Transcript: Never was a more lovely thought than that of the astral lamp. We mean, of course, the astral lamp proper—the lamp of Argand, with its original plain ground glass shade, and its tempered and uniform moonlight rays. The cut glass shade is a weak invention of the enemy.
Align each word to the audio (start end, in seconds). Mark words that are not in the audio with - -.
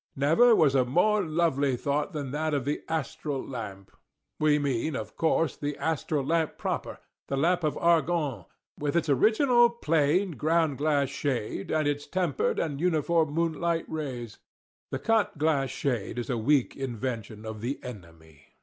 Never 0.15 0.55
was 0.55 0.73
a 0.73 0.83
more 0.83 1.21
lovely 1.23 1.77
thought 1.77 2.11
than 2.11 2.31
that 2.31 2.55
of 2.55 2.65
the 2.65 2.81
astral 2.89 3.47
lamp. 3.47 3.91
We 4.39 4.57
mean, 4.57 4.95
of 4.95 5.15
course, 5.15 5.55
the 5.55 5.77
astral 5.77 6.25
lamp 6.25 6.57
proper—the 6.57 7.37
lamp 7.37 7.63
of 7.63 7.77
Argand, 7.77 8.45
with 8.79 8.95
its 8.95 9.09
original 9.09 9.69
plain 9.69 10.31
ground 10.31 10.79
glass 10.79 11.09
shade, 11.09 11.69
and 11.69 11.87
its 11.87 12.07
tempered 12.07 12.57
and 12.57 12.81
uniform 12.81 13.29
moonlight 13.35 13.85
rays. 13.87 14.39
The 14.89 14.97
cut 14.97 15.37
glass 15.37 15.69
shade 15.69 16.17
is 16.17 16.31
a 16.31 16.35
weak 16.37 16.75
invention 16.75 17.45
of 17.45 17.61
the 17.61 17.79
enemy. 17.83 18.47